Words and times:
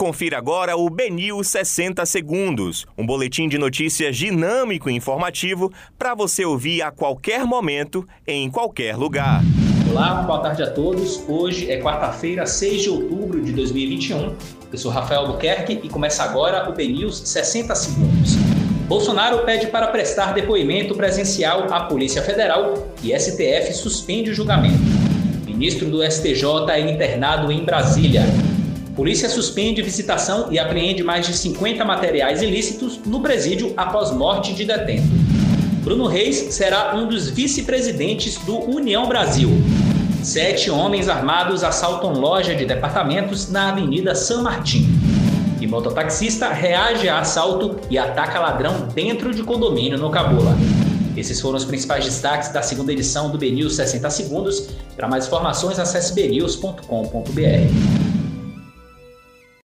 Confira 0.00 0.38
agora 0.38 0.78
o 0.78 0.88
Benil 0.88 1.44
60 1.44 2.06
Segundos, 2.06 2.86
um 2.96 3.04
boletim 3.04 3.50
de 3.50 3.58
notícias 3.58 4.16
dinâmico 4.16 4.88
e 4.88 4.94
informativo 4.94 5.70
para 5.98 6.14
você 6.14 6.42
ouvir 6.42 6.80
a 6.80 6.90
qualquer 6.90 7.44
momento, 7.44 8.08
em 8.26 8.50
qualquer 8.50 8.96
lugar. 8.96 9.42
Olá, 9.90 10.22
boa 10.22 10.38
tarde 10.38 10.62
a 10.62 10.70
todos. 10.70 11.22
Hoje 11.28 11.70
é 11.70 11.82
quarta-feira, 11.82 12.46
6 12.46 12.82
de 12.82 12.88
outubro 12.88 13.42
de 13.42 13.52
2021. 13.52 14.36
Eu 14.72 14.78
sou 14.78 14.90
Rafael 14.90 15.20
Albuquerque 15.20 15.78
e 15.82 15.88
começa 15.90 16.22
agora 16.22 16.70
o 16.70 16.72
BNews 16.72 17.18
60 17.28 17.74
Segundos. 17.74 18.36
Bolsonaro 18.88 19.44
pede 19.44 19.66
para 19.66 19.88
prestar 19.88 20.32
depoimento 20.32 20.94
presencial 20.94 21.66
à 21.70 21.80
Polícia 21.80 22.22
Federal 22.22 22.88
e 23.02 23.12
STF 23.14 23.74
suspende 23.74 24.30
o 24.30 24.34
julgamento. 24.34 24.80
Ministro 25.46 25.90
do 25.90 26.02
STJ 26.02 26.70
é 26.70 26.80
internado 26.90 27.52
em 27.52 27.62
Brasília. 27.62 28.22
Polícia 29.00 29.30
suspende 29.30 29.80
visitação 29.80 30.48
e 30.52 30.58
apreende 30.58 31.02
mais 31.02 31.26
de 31.26 31.32
50 31.32 31.82
materiais 31.86 32.42
ilícitos 32.42 33.00
no 33.06 33.22
presídio 33.22 33.72
após 33.74 34.10
morte 34.10 34.52
de 34.52 34.66
detento. 34.66 35.08
Bruno 35.82 36.06
Reis 36.06 36.36
será 36.50 36.94
um 36.94 37.08
dos 37.08 37.30
vice-presidentes 37.30 38.36
do 38.44 38.58
União 38.58 39.08
Brasil. 39.08 39.48
Sete 40.22 40.70
homens 40.70 41.08
armados 41.08 41.64
assaltam 41.64 42.12
loja 42.12 42.54
de 42.54 42.66
departamentos 42.66 43.50
na 43.50 43.70
Avenida 43.70 44.14
São 44.14 44.42
Martim. 44.42 44.86
E 45.58 45.66
mototaxista 45.66 46.50
reage 46.50 47.08
a 47.08 47.20
assalto 47.20 47.80
e 47.88 47.96
ataca 47.96 48.38
ladrão 48.38 48.86
dentro 48.94 49.34
de 49.34 49.42
condomínio 49.42 49.96
no 49.96 50.10
Cabula. 50.10 50.54
Esses 51.16 51.40
foram 51.40 51.56
os 51.56 51.64
principais 51.64 52.04
destaques 52.04 52.52
da 52.52 52.60
segunda 52.60 52.92
edição 52.92 53.30
do 53.30 53.38
BNews 53.38 53.76
60 53.76 54.10
Segundos. 54.10 54.68
Para 54.94 55.08
mais 55.08 55.26
informações, 55.26 55.78
acesse 55.78 56.12
bnews.com.br. 56.12 58.09